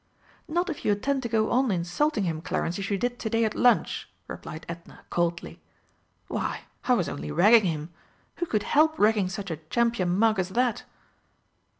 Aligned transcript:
"Not 0.47 0.67
if 0.67 0.83
you 0.83 0.93
intend 0.93 1.21
to 1.21 1.29
go 1.29 1.51
on 1.51 1.69
insulting 1.69 2.23
him, 2.23 2.41
Clarence, 2.41 2.79
as 2.79 2.89
you 2.89 2.97
did 2.97 3.19
to 3.19 3.29
day 3.29 3.45
at 3.45 3.53
lunch," 3.53 4.09
replied 4.27 4.65
Edna 4.67 5.05
coldly. 5.11 5.61
"Why, 6.27 6.61
I 6.85 6.95
was 6.95 7.07
only 7.07 7.29
ragging 7.29 7.65
him. 7.65 7.91
Who 8.37 8.47
could 8.47 8.63
help 8.63 8.97
ragging 8.97 9.29
such 9.29 9.51
a 9.51 9.57
champion 9.57 10.17
mug 10.17 10.39
as 10.39 10.49
that?" 10.49 10.85